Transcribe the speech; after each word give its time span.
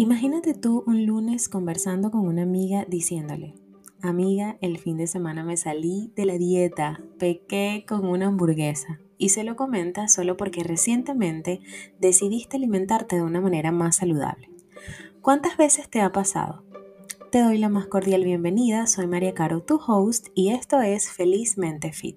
Imagínate 0.00 0.54
tú 0.54 0.82
un 0.86 1.04
lunes 1.04 1.50
conversando 1.50 2.10
con 2.10 2.22
una 2.26 2.44
amiga 2.44 2.86
diciéndole, 2.88 3.54
amiga, 4.00 4.56
el 4.62 4.78
fin 4.78 4.96
de 4.96 5.06
semana 5.06 5.44
me 5.44 5.58
salí 5.58 6.10
de 6.16 6.24
la 6.24 6.38
dieta, 6.38 7.02
pequé 7.18 7.84
con 7.86 8.06
una 8.06 8.28
hamburguesa. 8.28 8.98
Y 9.18 9.28
se 9.28 9.44
lo 9.44 9.56
comenta 9.56 10.08
solo 10.08 10.38
porque 10.38 10.64
recientemente 10.64 11.60
decidiste 11.98 12.56
alimentarte 12.56 13.16
de 13.16 13.22
una 13.22 13.42
manera 13.42 13.72
más 13.72 13.96
saludable. 13.96 14.48
¿Cuántas 15.20 15.58
veces 15.58 15.90
te 15.90 16.00
ha 16.00 16.12
pasado? 16.12 16.64
Te 17.30 17.42
doy 17.42 17.58
la 17.58 17.68
más 17.68 17.86
cordial 17.86 18.24
bienvenida, 18.24 18.86
soy 18.86 19.06
María 19.06 19.34
Caro, 19.34 19.60
tu 19.60 19.78
host, 19.86 20.28
y 20.34 20.48
esto 20.48 20.80
es 20.80 21.12
Felizmente 21.12 21.92
Fit. 21.92 22.16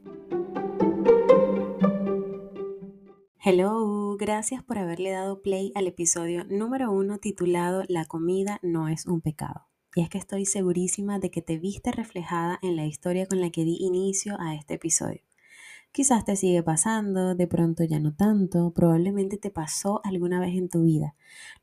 Hello, 3.46 4.16
gracias 4.16 4.64
por 4.64 4.78
haberle 4.78 5.12
dado 5.12 5.42
play 5.42 5.74
al 5.76 5.86
episodio 5.86 6.46
número 6.46 6.94
uno 6.94 7.18
titulado 7.18 7.84
La 7.90 8.06
comida 8.06 8.58
no 8.64 8.88
es 8.88 9.06
un 9.06 9.20
pecado. 9.20 9.68
Y 9.96 10.02
es 10.02 10.08
que 10.08 10.18
estoy 10.18 10.46
segurísima 10.46 11.20
de 11.20 11.30
que 11.30 11.42
te 11.42 11.58
viste 11.58 11.92
reflejada 11.92 12.58
en 12.62 12.78
la 12.78 12.86
historia 12.86 13.26
con 13.26 13.42
la 13.42 13.50
que 13.50 13.66
di 13.66 13.76
inicio 13.82 14.38
a 14.40 14.56
este 14.56 14.76
episodio. 14.76 15.20
Quizás 15.92 16.24
te 16.24 16.38
sigue 16.38 16.64
pasando, 16.64 17.36
de 17.36 17.46
pronto 17.46 17.84
ya 17.84 18.00
no 18.00 18.16
tanto, 18.16 18.72
probablemente 18.72 19.36
te 19.36 19.52
pasó 19.52 20.00
alguna 20.06 20.40
vez 20.40 20.56
en 20.56 20.70
tu 20.70 20.84
vida. 20.84 21.14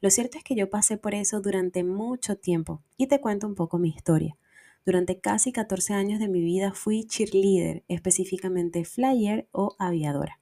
Lo 0.02 0.10
cierto 0.10 0.36
es 0.36 0.44
que 0.44 0.56
yo 0.56 0.68
pasé 0.68 0.98
por 0.98 1.14
eso 1.14 1.40
durante 1.40 1.82
mucho 1.82 2.36
tiempo 2.36 2.82
y 2.98 3.06
te 3.06 3.22
cuento 3.22 3.46
un 3.46 3.54
poco 3.54 3.78
mi 3.78 3.88
historia. 3.88 4.36
Durante 4.84 5.18
casi 5.18 5.50
14 5.50 5.94
años 5.94 6.20
de 6.20 6.28
mi 6.28 6.42
vida 6.42 6.74
fui 6.74 7.06
cheerleader, 7.06 7.84
específicamente 7.88 8.84
flyer 8.84 9.48
o 9.50 9.76
aviadora 9.78 10.39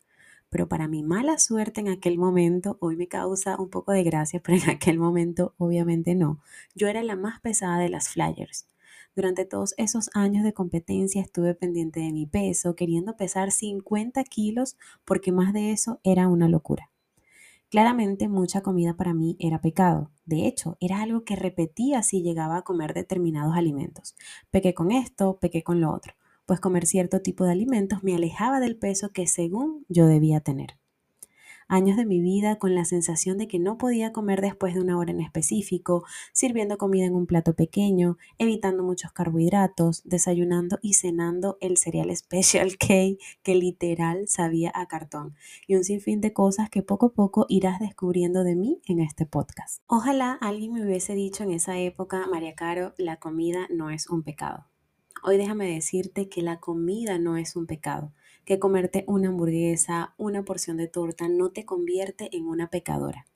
pero 0.51 0.69
para 0.69 0.89
mi 0.89 1.03
mala 1.03 1.39
suerte 1.39 1.81
en 1.81 1.89
aquel 1.89 2.19
momento, 2.19 2.79
hoy 2.81 2.97
me 2.97 3.09
causa 3.09 3.61
un 3.61 3.69
poco 3.69 3.93
de 3.93 4.03
gracia, 4.03 4.41
pero 4.45 4.59
en 4.59 4.71
aquel 4.71 4.99
momento 4.99 5.55
obviamente 5.59 6.15
no, 6.15 6.41
yo 6.75 6.89
era 6.89 7.03
la 7.03 7.17
más 7.17 7.41
pesada 7.41 7.79
de 7.79 7.89
las 7.89 8.09
flyers. 8.09 8.67
Durante 9.15 9.45
todos 9.45 9.75
esos 9.79 10.11
años 10.15 10.45
de 10.45 10.53
competencia 10.53 11.21
estuve 11.21 11.55
pendiente 11.55 12.01
de 12.01 12.13
mi 12.13 12.27
peso, 12.27 12.77
queriendo 12.77 13.17
pesar 13.17 13.51
50 13.51 14.23
kilos 14.25 14.77
porque 15.05 15.33
más 15.33 15.53
de 15.53 15.73
eso 15.73 15.99
era 16.05 16.29
una 16.29 16.49
locura. 16.49 16.91
Claramente 17.69 18.29
mucha 18.29 18.63
comida 18.63 18.95
para 18.95 19.15
mí 19.15 19.37
era 19.41 19.61
pecado. 19.61 20.11
De 20.25 20.47
hecho, 20.47 20.79
era 20.81 21.03
algo 21.03 21.25
que 21.25 21.37
repetía 21.37 22.03
si 22.03 22.23
llegaba 22.23 22.59
a 22.59 22.63
comer 22.63 22.95
determinados 22.95 23.57
alimentos. 23.57 24.15
Pequé 24.51 24.73
con 24.73 24.93
esto, 24.93 25.39
pequé 25.39 25.63
con 25.63 25.81
lo 25.81 25.93
otro 25.93 26.15
pues 26.49 26.61
comer 26.61 26.87
cierto 26.87 27.21
tipo 27.21 27.45
de 27.45 27.53
alimentos 27.53 28.03
me 28.03 28.15
alejaba 28.15 28.59
del 28.59 28.79
peso 28.79 29.11
que 29.13 29.27
según 29.27 29.85
yo 29.91 30.07
debía 30.07 30.41
tener. 30.41 30.79
Años 31.71 31.99
de 31.99 32.07
mi 32.07 32.23
vida 32.23 32.57
con 32.57 32.75
la 32.75 32.87
sensación 32.87 33.37
de 33.37 33.49
que 33.49 33.59
no 33.59 33.77
podía 33.77 34.11
comer 34.15 34.41
después 34.41 34.73
de 34.73 34.81
una 34.81 34.97
hora 34.97 35.11
en 35.11 35.21
específico, 35.21 36.05
sirviendo 36.33 36.79
comida 36.79 37.05
en 37.05 37.15
un 37.15 37.27
plato 37.27 37.55
pequeño, 37.55 38.17
evitando 38.39 38.83
muchos 38.83 39.13
carbohidratos, 39.13 40.01
desayunando 40.07 40.79
y 40.81 40.95
cenando 40.95 41.59
el 41.61 41.77
cereal 41.77 42.11
Special 42.17 42.79
K 42.79 43.23
que 43.43 43.55
literal 43.55 44.27
sabía 44.27 44.73
a 44.75 44.89
cartón 44.89 45.35
y 45.67 45.75
un 45.75 45.85
sinfín 45.85 46.23
de 46.23 46.33
cosas 46.33 46.71
que 46.71 46.83
poco 46.83 47.07
a 47.07 47.13
poco 47.13 47.45
irás 47.51 47.79
descubriendo 47.79 48.43
de 48.43 48.57
mí 48.57 48.81
en 48.87 49.01
este 49.01 49.27
podcast. 49.27 49.83
Ojalá 49.87 50.33
alguien 50.33 50.73
me 50.73 50.83
hubiese 50.83 51.15
dicho 51.15 51.45
en 51.45 51.51
esa 51.51 51.77
época, 51.77 52.27
María 52.31 52.55
Caro, 52.55 52.95
la 52.97 53.19
comida 53.19 53.67
no 53.69 53.91
es 53.91 54.09
un 54.09 54.23
pecado. 54.23 54.65
Hoy 55.23 55.37
déjame 55.37 55.73
decirte 55.73 56.29
que 56.29 56.43
la 56.43 56.61
comida 56.61 57.19
no 57.19 57.37
es 57.37 57.57
un 57.57 57.67
pecado, 57.67 58.13
que 58.45 58.59
comerte 58.59 59.05
una 59.07 59.29
hamburguesa, 59.29 60.15
una 60.17 60.45
porción 60.45 60.77
de 60.77 60.89
torta 60.89 61.29
no 61.29 61.51
te 61.51 61.65
convierte 61.65 62.35
en 62.37 62.47
una 62.47 62.71
pecadora. 62.71 63.27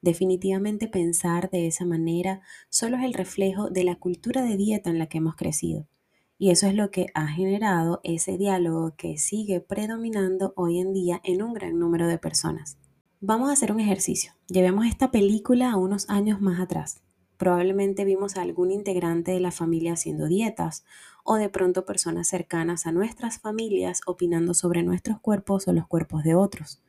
Definitivamente 0.00 0.88
pensar 0.88 1.50
de 1.50 1.66
esa 1.66 1.84
manera 1.84 2.40
solo 2.68 2.96
es 2.96 3.04
el 3.04 3.14
reflejo 3.14 3.70
de 3.70 3.84
la 3.84 3.96
cultura 3.96 4.42
de 4.42 4.56
dieta 4.56 4.90
en 4.90 4.98
la 4.98 5.06
que 5.06 5.18
hemos 5.18 5.36
crecido. 5.36 5.86
Y 6.38 6.50
eso 6.50 6.68
es 6.68 6.74
lo 6.74 6.90
que 6.90 7.06
ha 7.14 7.26
generado 7.26 8.00
ese 8.04 8.38
diálogo 8.38 8.94
que 8.96 9.18
sigue 9.18 9.60
predominando 9.60 10.52
hoy 10.56 10.78
en 10.78 10.92
día 10.92 11.20
en 11.24 11.42
un 11.42 11.52
gran 11.52 11.78
número 11.78 12.06
de 12.06 12.18
personas. 12.18 12.78
Vamos 13.20 13.50
a 13.50 13.54
hacer 13.54 13.72
un 13.72 13.80
ejercicio. 13.80 14.32
Llevemos 14.46 14.86
esta 14.86 15.10
película 15.10 15.72
a 15.72 15.76
unos 15.76 16.08
años 16.08 16.40
más 16.40 16.60
atrás. 16.60 17.02
Probablemente 17.36 18.04
vimos 18.04 18.36
a 18.36 18.42
algún 18.42 18.70
integrante 18.70 19.32
de 19.32 19.40
la 19.40 19.50
familia 19.50 19.94
haciendo 19.94 20.26
dietas 20.26 20.84
o 21.30 21.34
de 21.34 21.50
pronto 21.50 21.84
personas 21.84 22.26
cercanas 22.26 22.86
a 22.86 22.92
nuestras 22.92 23.38
familias 23.38 24.00
opinando 24.06 24.54
sobre 24.54 24.82
nuestros 24.82 25.20
cuerpos 25.20 25.68
o 25.68 25.74
los 25.74 25.86
cuerpos 25.86 26.24
de 26.24 26.34
otros. 26.34 26.82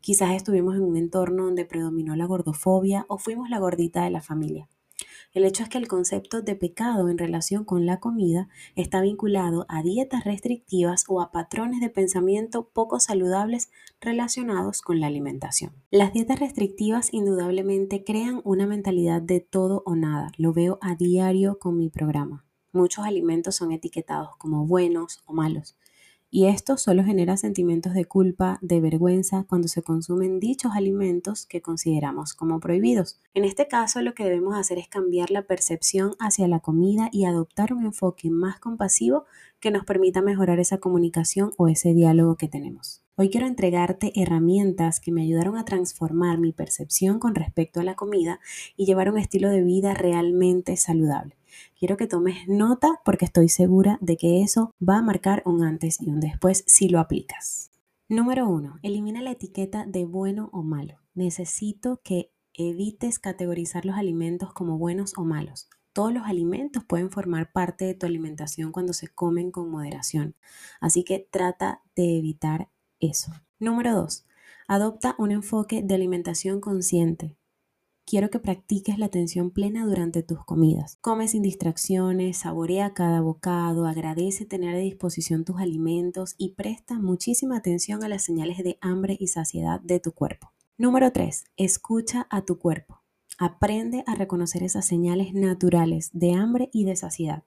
Quizás 0.00 0.36
estuvimos 0.36 0.76
en 0.76 0.82
un 0.82 0.96
entorno 0.96 1.46
donde 1.46 1.64
predominó 1.64 2.14
la 2.14 2.26
gordofobia 2.26 3.04
o 3.08 3.18
fuimos 3.18 3.50
la 3.50 3.58
gordita 3.58 4.04
de 4.04 4.10
la 4.10 4.22
familia. 4.22 4.68
El 5.34 5.44
hecho 5.44 5.64
es 5.64 5.68
que 5.68 5.78
el 5.78 5.88
concepto 5.88 6.40
de 6.40 6.54
pecado 6.54 7.08
en 7.08 7.18
relación 7.18 7.64
con 7.64 7.84
la 7.84 7.98
comida 7.98 8.48
está 8.76 9.00
vinculado 9.00 9.66
a 9.68 9.82
dietas 9.82 10.22
restrictivas 10.22 11.04
o 11.08 11.20
a 11.20 11.32
patrones 11.32 11.80
de 11.80 11.90
pensamiento 11.90 12.68
poco 12.68 13.00
saludables 13.00 13.72
relacionados 14.00 14.82
con 14.82 15.00
la 15.00 15.08
alimentación. 15.08 15.72
Las 15.90 16.12
dietas 16.12 16.38
restrictivas 16.38 17.12
indudablemente 17.12 18.04
crean 18.04 18.40
una 18.44 18.68
mentalidad 18.68 19.20
de 19.20 19.40
todo 19.40 19.82
o 19.84 19.96
nada. 19.96 20.30
Lo 20.36 20.52
veo 20.52 20.78
a 20.80 20.94
diario 20.94 21.58
con 21.58 21.76
mi 21.76 21.90
programa. 21.90 22.44
Muchos 22.72 23.04
alimentos 23.04 23.56
son 23.56 23.72
etiquetados 23.72 24.36
como 24.36 24.66
buenos 24.66 25.22
o 25.26 25.32
malos. 25.32 25.76
Y 26.32 26.46
esto 26.46 26.76
solo 26.76 27.02
genera 27.02 27.36
sentimientos 27.36 27.92
de 27.92 28.04
culpa, 28.04 28.60
de 28.62 28.80
vergüenza 28.80 29.44
cuando 29.48 29.66
se 29.66 29.82
consumen 29.82 30.38
dichos 30.38 30.72
alimentos 30.76 31.44
que 31.44 31.60
consideramos 31.60 32.34
como 32.34 32.60
prohibidos. 32.60 33.18
En 33.34 33.44
este 33.44 33.66
caso 33.66 34.00
lo 34.00 34.14
que 34.14 34.22
debemos 34.22 34.54
hacer 34.54 34.78
es 34.78 34.86
cambiar 34.86 35.32
la 35.32 35.42
percepción 35.42 36.14
hacia 36.20 36.46
la 36.46 36.60
comida 36.60 37.08
y 37.10 37.24
adoptar 37.24 37.72
un 37.72 37.84
enfoque 37.84 38.30
más 38.30 38.60
compasivo 38.60 39.24
que 39.58 39.72
nos 39.72 39.84
permita 39.84 40.22
mejorar 40.22 40.60
esa 40.60 40.78
comunicación 40.78 41.52
o 41.56 41.66
ese 41.66 41.94
diálogo 41.94 42.36
que 42.36 42.46
tenemos. 42.46 43.02
Hoy 43.16 43.28
quiero 43.28 43.48
entregarte 43.48 44.12
herramientas 44.14 45.00
que 45.00 45.10
me 45.10 45.22
ayudaron 45.22 45.58
a 45.58 45.64
transformar 45.64 46.38
mi 46.38 46.52
percepción 46.52 47.18
con 47.18 47.34
respecto 47.34 47.80
a 47.80 47.84
la 47.84 47.96
comida 47.96 48.38
y 48.76 48.86
llevar 48.86 49.10
un 49.10 49.18
estilo 49.18 49.50
de 49.50 49.64
vida 49.64 49.94
realmente 49.94 50.76
saludable. 50.76 51.39
Quiero 51.78 51.96
que 51.96 52.06
tomes 52.06 52.48
nota 52.48 53.00
porque 53.04 53.24
estoy 53.24 53.48
segura 53.48 53.98
de 54.00 54.16
que 54.16 54.42
eso 54.42 54.74
va 54.86 54.98
a 54.98 55.02
marcar 55.02 55.42
un 55.44 55.62
antes 55.62 56.00
y 56.00 56.10
un 56.10 56.20
después 56.20 56.64
si 56.66 56.88
lo 56.88 56.98
aplicas. 56.98 57.70
Número 58.08 58.48
1. 58.48 58.80
Elimina 58.82 59.22
la 59.22 59.30
etiqueta 59.30 59.86
de 59.86 60.04
bueno 60.04 60.50
o 60.52 60.62
malo. 60.62 60.98
Necesito 61.14 62.00
que 62.02 62.32
evites 62.54 63.18
categorizar 63.18 63.84
los 63.84 63.96
alimentos 63.96 64.52
como 64.52 64.78
buenos 64.78 65.16
o 65.16 65.24
malos. 65.24 65.68
Todos 65.92 66.12
los 66.12 66.24
alimentos 66.24 66.84
pueden 66.84 67.10
formar 67.10 67.52
parte 67.52 67.84
de 67.84 67.94
tu 67.94 68.06
alimentación 68.06 68.72
cuando 68.72 68.92
se 68.92 69.08
comen 69.08 69.50
con 69.50 69.70
moderación, 69.70 70.36
así 70.80 71.02
que 71.02 71.26
trata 71.30 71.82
de 71.96 72.16
evitar 72.16 72.68
eso. 73.00 73.32
Número 73.58 73.94
2. 73.94 74.24
Adopta 74.68 75.16
un 75.18 75.32
enfoque 75.32 75.82
de 75.82 75.94
alimentación 75.94 76.60
consciente 76.60 77.36
quiero 78.10 78.28
que 78.28 78.40
practiques 78.40 78.98
la 78.98 79.06
atención 79.06 79.52
plena 79.52 79.86
durante 79.86 80.24
tus 80.24 80.44
comidas. 80.44 80.98
Come 81.00 81.28
sin 81.28 81.42
distracciones, 81.42 82.38
saborea 82.38 82.92
cada 82.92 83.20
bocado, 83.20 83.86
agradece 83.86 84.44
tener 84.44 84.74
a 84.74 84.78
disposición 84.78 85.44
tus 85.44 85.60
alimentos 85.60 86.34
y 86.36 86.54
presta 86.54 86.98
muchísima 86.98 87.58
atención 87.58 88.02
a 88.02 88.08
las 88.08 88.24
señales 88.24 88.58
de 88.64 88.78
hambre 88.80 89.16
y 89.20 89.28
saciedad 89.28 89.80
de 89.80 90.00
tu 90.00 90.10
cuerpo. 90.10 90.50
Número 90.76 91.12
3. 91.12 91.44
Escucha 91.56 92.26
a 92.30 92.44
tu 92.44 92.58
cuerpo. 92.58 93.00
Aprende 93.38 94.02
a 94.08 94.16
reconocer 94.16 94.64
esas 94.64 94.84
señales 94.84 95.32
naturales 95.32 96.10
de 96.12 96.32
hambre 96.32 96.68
y 96.72 96.86
de 96.86 96.96
saciedad. 96.96 97.44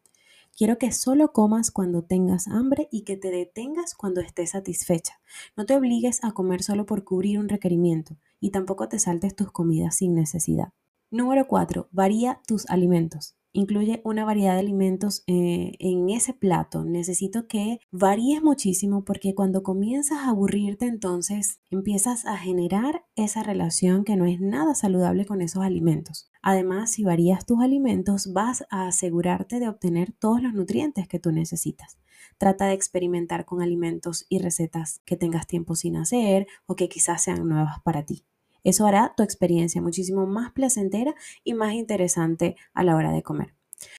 Quiero 0.56 0.78
que 0.78 0.94
solo 0.94 1.34
comas 1.34 1.72
cuando 1.72 2.04
tengas 2.04 2.48
hambre 2.48 2.88
y 2.90 3.02
que 3.02 3.18
te 3.18 3.32
detengas 3.32 3.96
cuando 3.96 4.22
estés 4.22 4.52
satisfecha. 4.52 5.20
No 5.58 5.66
te 5.66 5.76
obligues 5.76 6.24
a 6.24 6.32
comer 6.32 6.64
solo 6.64 6.86
por 6.86 7.04
cubrir 7.04 7.38
un 7.38 7.50
requerimiento 7.50 8.16
y 8.44 8.52
tampoco 8.52 8.90
te 8.90 9.00
saltes 9.00 9.36
tus 9.36 9.52
comidas 9.52 9.96
sin 9.96 10.14
necesidad. 10.14 10.74
Número 11.10 11.48
4. 11.48 11.88
Varía 11.92 12.42
tus 12.46 12.70
alimentos 12.70 13.38
incluye 13.54 14.02
una 14.04 14.26
variedad 14.26 14.54
de 14.54 14.60
alimentos 14.60 15.24
eh, 15.28 15.74
en 15.80 16.10
ese 16.10 16.34
plato. 16.34 16.84
Necesito 16.84 17.48
que 17.48 17.80
varíes 17.92 18.42
muchísimo 18.42 19.06
porque 19.06 19.36
cuando 19.36 19.64
comienzas 19.64 20.20
a 20.20 20.30
aburrirte 20.30 20.86
entonces 20.88 21.60
empiezas 21.70 22.26
a 22.26 22.38
generar 22.38 23.06
esa 23.16 23.44
relación 23.44 24.04
que 24.04 24.16
no 24.16 24.26
es 24.26 24.42
nada 24.42 24.76
saludable 24.76 25.26
con 25.26 25.42
esos 25.42 25.64
alimentos. 25.64 26.30
Además, 26.42 26.92
si 26.92 27.04
varías 27.04 27.46
tus 27.46 27.62
alimentos 27.62 28.34
vas 28.34 28.66
a 28.70 28.88
asegurarte 28.88 29.60
de 29.60 29.70
obtener 29.70 30.12
todos 30.12 30.42
los 30.42 30.54
nutrientes 30.54 31.08
que 31.08 31.20
tú 31.20 31.32
necesitas. 31.32 32.00
Trata 32.38 32.66
de 32.66 32.74
experimentar 32.74 33.46
con 33.46 33.62
alimentos 33.62 34.26
y 34.28 34.40
recetas 34.40 35.02
que 35.06 35.16
tengas 35.16 35.46
tiempo 35.46 35.76
sin 35.76 35.96
hacer 35.96 36.48
o 36.66 36.76
que 36.76 36.90
quizás 36.90 37.22
sean 37.24 37.48
nuevas 37.48 37.82
para 37.84 38.04
ti. 38.04 38.26
Eso 38.64 38.86
hará 38.86 39.14
tu 39.16 39.24
experiencia 39.24 39.82
muchísimo 39.82 40.26
más 40.26 40.52
placentera 40.52 41.16
y 41.44 41.54
más 41.54 41.74
interesante 41.74 42.56
a 42.74 42.84
la 42.84 42.96
hora 42.96 43.12
de 43.12 43.24
comer. 43.24 43.54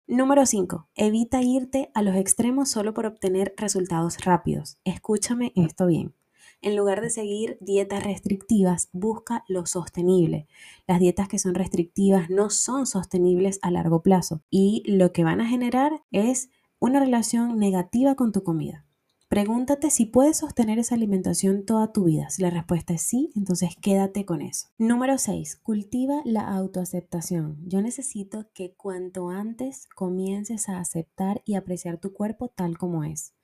Número 0.07 0.47
5. 0.47 0.89
Evita 0.95 1.43
irte 1.43 1.91
a 1.95 2.03
los 2.03 2.17
extremos 2.17 2.71
solo 2.71 2.95
por 2.95 3.07
obtener 3.07 3.55
resultados 3.57 4.25
rápidos. 4.25 4.79
Escúchame 4.85 5.53
esto 5.57 5.87
bien. 5.87 6.15
En 6.63 6.77
lugar 6.77 7.03
de 7.03 7.11
seguir 7.11 7.59
dietas 7.61 8.05
restrictivas, 8.05 8.89
busca 8.93 9.45
lo 9.49 9.67
sostenible. 9.67 10.47
Las 10.87 10.99
dietas 10.99 11.29
que 11.29 11.39
son 11.39 11.55
restrictivas 11.55 12.31
no 12.31 12.49
son 12.49 12.87
sostenibles 12.87 13.59
a 13.61 13.71
largo 13.71 14.03
plazo 14.03 14.41
y 14.51 14.83
lo 14.87 15.13
que 15.13 15.25
van 15.25 15.43
a 15.43 15.47
generar 15.47 16.03
es 16.11 16.49
una 16.79 17.01
relación 17.01 17.59
negativa 17.59 18.15
con 18.15 18.33
tu 18.33 18.43
comida. 18.43 18.87
Pregúntate 19.35 19.91
si 19.91 20.07
puedes 20.07 20.37
sostener 20.37 20.79
esa 20.79 20.95
alimentación 20.95 21.67
toda 21.67 21.91
tu 21.91 22.05
vida. 22.05 22.31
Si 22.31 22.41
la 22.41 22.51
respuesta 22.51 22.95
es 22.95 23.03
sí, 23.03 23.33
entonces 23.35 23.71
quédate 23.83 24.25
con 24.25 24.41
eso. 24.43 24.69
Número 24.79 25.19
6. 25.19 25.57
Cultiva 25.57 26.23
la 26.25 26.47
autoaceptación. 26.55 27.59
Yo 27.67 27.83
necesito 27.83 28.47
que 28.55 28.77
cuanto 28.77 29.31
antes 29.31 29.89
comiences 29.97 30.69
a 30.69 30.79
aceptar 30.79 31.43
y 31.45 31.57
apreciar 31.57 31.99
tu 31.99 32.13
cuerpo 32.13 32.47
tal 32.47 32.79
como 32.79 33.03
es. 33.03 33.35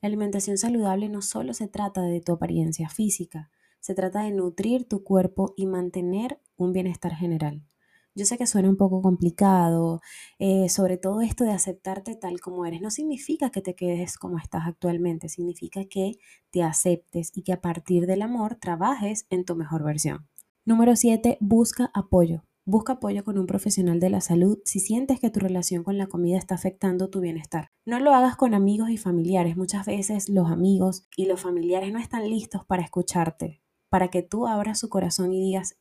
La 0.00 0.06
alimentación 0.06 0.56
saludable 0.56 1.10
no 1.10 1.20
solo 1.20 1.52
se 1.52 1.68
trata 1.68 2.00
de 2.00 2.22
tu 2.22 2.32
apariencia 2.32 2.88
física, 2.88 3.50
se 3.80 3.94
trata 3.94 4.22
de 4.22 4.30
nutrir 4.30 4.88
tu 4.88 5.04
cuerpo 5.04 5.52
y 5.58 5.66
mantener 5.66 6.40
un 6.56 6.72
bienestar 6.72 7.14
general. 7.14 7.66
Yo 8.16 8.24
sé 8.26 8.38
que 8.38 8.46
suena 8.46 8.68
un 8.68 8.76
poco 8.76 9.02
complicado, 9.02 10.00
eh, 10.38 10.68
sobre 10.68 10.98
todo 10.98 11.20
esto 11.20 11.42
de 11.42 11.50
aceptarte 11.50 12.14
tal 12.14 12.40
como 12.40 12.64
eres. 12.64 12.80
No 12.80 12.90
significa 12.90 13.50
que 13.50 13.60
te 13.60 13.74
quedes 13.74 14.18
como 14.18 14.38
estás 14.38 14.68
actualmente, 14.68 15.28
significa 15.28 15.84
que 15.86 16.18
te 16.50 16.62
aceptes 16.62 17.32
y 17.34 17.42
que 17.42 17.52
a 17.52 17.60
partir 17.60 18.06
del 18.06 18.22
amor 18.22 18.54
trabajes 18.54 19.26
en 19.30 19.44
tu 19.44 19.56
mejor 19.56 19.82
versión. 19.82 20.28
Número 20.64 20.94
7. 20.94 21.38
Busca 21.40 21.90
apoyo. 21.92 22.44
Busca 22.66 22.94
apoyo 22.94 23.24
con 23.24 23.36
un 23.36 23.46
profesional 23.46 24.00
de 24.00 24.08
la 24.08 24.22
salud 24.22 24.58
si 24.64 24.80
sientes 24.80 25.20
que 25.20 25.28
tu 25.28 25.40
relación 25.40 25.82
con 25.82 25.98
la 25.98 26.06
comida 26.06 26.38
está 26.38 26.54
afectando 26.54 27.10
tu 27.10 27.20
bienestar. 27.20 27.72
No 27.84 27.98
lo 27.98 28.14
hagas 28.14 28.36
con 28.36 28.54
amigos 28.54 28.90
y 28.90 28.96
familiares. 28.96 29.56
Muchas 29.56 29.84
veces 29.84 30.28
los 30.28 30.50
amigos 30.50 31.06
y 31.16 31.26
los 31.26 31.40
familiares 31.40 31.92
no 31.92 31.98
están 31.98 32.30
listos 32.30 32.64
para 32.64 32.82
escucharte, 32.82 33.60
para 33.90 34.08
que 34.08 34.22
tú 34.22 34.46
abras 34.46 34.78
su 34.78 34.88
corazón 34.88 35.32
y 35.32 35.40
digas, 35.40 35.76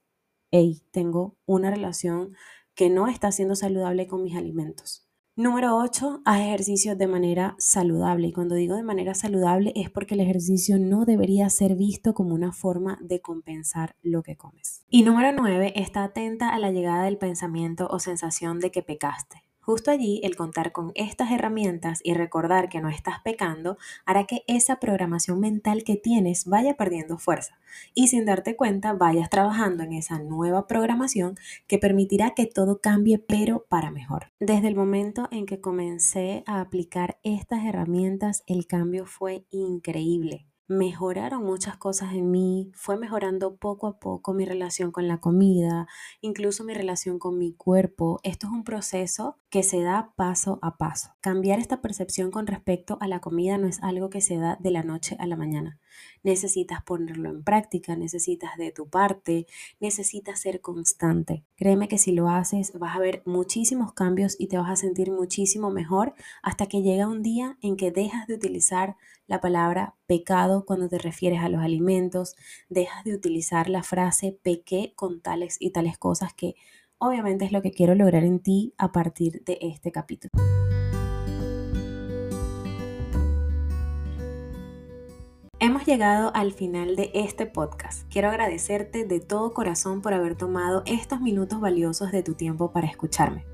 hey, 0.53 0.83
tengo 0.91 1.35
una 1.47 1.71
relación 1.71 2.35
que 2.75 2.91
no 2.91 3.07
está 3.07 3.31
siendo 3.31 3.55
saludable 3.55 4.05
con 4.05 4.21
mis 4.21 4.35
alimentos. 4.35 5.09
Número 5.35 5.75
8, 5.77 6.21
haz 6.25 6.41
ejercicio 6.41 6.95
de 6.95 7.07
manera 7.07 7.55
saludable. 7.57 8.27
Y 8.27 8.33
cuando 8.33 8.53
digo 8.53 8.75
de 8.75 8.83
manera 8.83 9.15
saludable 9.15 9.73
es 9.75 9.89
porque 9.89 10.13
el 10.13 10.19
ejercicio 10.19 10.77
no 10.77 11.05
debería 11.05 11.50
ser 11.50 11.75
visto 11.75 12.13
como 12.13 12.35
una 12.35 12.51
forma 12.51 13.00
de 13.01 13.19
compensar 13.19 13.95
lo 14.03 14.21
que 14.21 14.38
comes. 14.38 14.85
Y 14.89 15.01
número 15.01 15.31
9, 15.31 15.73
está 15.75 16.03
atenta 16.03 16.50
a 16.50 16.59
la 16.59 16.69
llegada 16.69 17.06
del 17.06 17.17
pensamiento 17.17 17.88
o 17.89 17.97
sensación 17.97 18.59
de 18.59 18.69
que 18.69 18.83
pecaste. 18.83 19.44
Justo 19.65 19.92
allí, 19.92 20.19
el 20.24 20.36
contar 20.36 20.74
con 20.74 20.92
estas 20.94 21.31
herramientas 21.31 22.01
y 22.04 22.13
recordar 22.13 22.68
que 22.68 22.81
no 22.81 22.89
estás 22.89 23.21
pecando 23.24 23.77
hará 24.06 24.25
que 24.25 24.44
esa 24.48 24.77
programación 24.77 25.39
mental 25.39 25.86
que 25.86 25.95
tienes 25.95 26.45
vaya 26.45 26.75
perdiendo 26.75 27.18
fuerza 27.18 27.57
y 27.94 28.10
sin 28.10 28.25
darte 28.25 28.57
cuenta 28.57 28.92
vayas 28.92 29.30
trabajando 29.30 29.83
en 29.83 29.94
esa 29.94 30.19
nueva 30.19 30.68
programación 30.68 31.36
que 31.65 31.80
permitirá 31.80 32.31
que 32.31 32.45
todo 32.45 32.81
cambie 32.81 33.19
pero 33.19 33.65
para 33.69 33.89
mejor. 33.89 34.33
Desde 34.42 34.68
el 34.68 34.75
momento 34.75 35.30
en 35.31 35.45
que 35.45 35.62
comencé 35.62 36.44
a 36.45 36.59
aplicar 36.59 37.18
estas 37.24 37.63
herramientas, 37.63 38.44
el 38.48 38.68
cambio 38.68 39.06
fue 39.06 39.45
increíble 39.50 40.45
mejoraron 40.68 41.44
muchas 41.44 41.77
cosas 41.77 42.13
en 42.13 42.31
mí, 42.31 42.71
fue 42.74 42.98
mejorando 42.98 43.57
poco 43.57 43.88
a 43.88 44.00
poco 44.00 44.33
mi 44.33 44.45
relación 44.45 44.92
con 44.92 45.07
la 45.07 45.19
comida, 45.19 45.88
incluso 46.21 46.63
mi 46.63 46.74
relación 46.74 47.19
con 47.19 47.38
mi 47.38 47.54
cuerpo. 47.54 48.19
Esto 48.24 48.48
es 48.48 48.54
un 48.54 48.63
proceso 48.63 49.39
que 49.50 49.63
se 49.63 49.81
da 49.81 50.13
paso 50.15 50.60
a 50.62 50.77
paso. 50.77 51.12
Cambiar 51.21 51.60
esta 51.60 51.81
percepción 51.81 52.31
con 52.31 52.48
respecto 52.48 52.98
a 53.01 53.07
la 53.07 53.19
comida 53.19 53.57
no 53.57 53.68
es 53.68 53.81
algo 53.83 54.10
que 54.10 54.21
se 54.21 54.38
da 54.38 54.57
de 54.60 54.71
la 54.71 54.83
noche 54.83 55.15
a 55.19 55.27
la 55.27 55.36
mañana. 55.36 55.80
Necesitas 56.24 56.84
ponerlo 56.84 57.30
en 57.30 57.44
práctica, 57.44 57.95
necesitas 57.95 58.57
de 58.57 58.72
tu 58.72 58.88
parte, 58.88 59.48
necesitas 59.80 60.40
ser 60.40 60.62
constante. 60.62 61.44
Créeme 61.56 61.88
que 61.88 61.98
si 61.98 62.12
lo 62.12 62.30
haces 62.30 62.72
vas 62.78 62.95
a 62.95 63.00
ver 63.00 63.22
muchísimos 63.25 63.94
cambios 63.94 64.36
y 64.40 64.48
te 64.48 64.57
vas 64.57 64.69
a 64.69 64.75
sentir 64.75 65.12
muchísimo 65.12 65.72
mejor 65.72 66.13
hasta 66.42 66.68
que 66.68 66.81
llega 66.81 67.07
un 67.07 67.24
día 67.24 67.57
en 67.62 67.78
que 67.78 67.92
dejas 67.92 68.28
de 68.28 68.36
utilizar 68.36 68.95
la 69.28 69.42
palabra 69.42 69.95
pecado 70.06 70.66
cuando 70.66 70.90
te 70.90 70.98
refieres 70.98 71.42
a 71.42 71.50
los 71.50 71.62
alimentos, 71.62 72.36
dejas 72.69 73.04
de 73.04 73.13
utilizar 73.13 73.69
la 73.69 73.84
frase 73.84 74.38
pequé 74.44 74.94
con 74.95 75.22
tales 75.22 75.57
y 75.60 75.72
tales 75.72 75.98
cosas 75.98 76.34
que 76.34 76.56
obviamente 76.98 77.45
es 77.45 77.51
lo 77.51 77.62
que 77.62 77.72
quiero 77.72 77.95
lograr 77.95 78.24
en 78.24 78.40
ti 78.40 78.74
a 78.78 78.92
partir 78.92 79.44
de 79.44 79.57
este 79.62 79.92
capítulo. 79.92 80.31
Hemos 85.63 85.86
llegado 85.86 86.30
al 86.36 86.51
final 86.51 86.98
de 86.98 87.10
este 87.13 87.45
podcast. 87.45 88.06
Quiero 88.12 88.27
agradecerte 88.27 89.06
de 89.06 89.21
todo 89.21 89.54
corazón 89.54 90.01
por 90.01 90.13
haber 90.13 90.36
tomado 90.36 90.83
estos 90.86 91.21
minutos 91.21 91.62
valiosos 91.62 92.12
de 92.12 92.21
tu 92.21 92.33
tiempo 92.33 92.74
para 92.74 92.88
escucharme. 92.88 93.45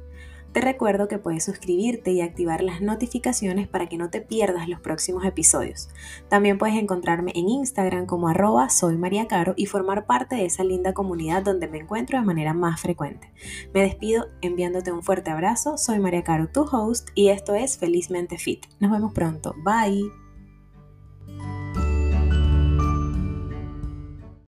Te 0.51 0.59
recuerdo 0.59 1.07
que 1.07 1.19
puedes 1.19 1.45
suscribirte 1.45 2.09
y 2.11 2.21
activar 2.21 2.63
las 2.63 2.81
notificaciones 2.81 3.67
para 3.67 3.85
que 3.85 3.97
no 3.99 4.09
te 4.09 4.21
pierdas 4.21 4.67
los 4.67 4.79
próximos 4.79 5.23
episodios. 5.23 5.89
También 6.29 6.57
puedes 6.57 6.77
encontrarme 6.77 7.31
en 7.35 7.47
Instagram 7.47 8.07
como 8.07 8.27
arroba 8.27 8.69
soy 8.69 8.97
María 8.97 9.27
Caro 9.27 9.53
y 9.55 9.67
formar 9.67 10.07
parte 10.07 10.35
de 10.35 10.45
esa 10.45 10.63
linda 10.63 10.95
comunidad 10.95 11.43
donde 11.43 11.67
me 11.67 11.77
encuentro 11.77 12.17
de 12.17 12.25
manera 12.25 12.55
más 12.55 12.81
frecuente. 12.81 13.31
Me 13.71 13.81
despido 13.81 14.25
enviándote 14.41 14.91
un 14.91 15.03
fuerte 15.03 15.29
abrazo. 15.29 15.77
Soy 15.77 15.99
María 15.99 16.23
Caro, 16.23 16.47
tu 16.47 16.61
host, 16.61 17.09
y 17.13 17.27
esto 17.27 17.53
es 17.53 17.77
Felizmente 17.77 18.39
Fit. 18.39 18.65
Nos 18.79 18.89
vemos 18.89 19.13
pronto. 19.13 19.53
Bye. 19.63 20.28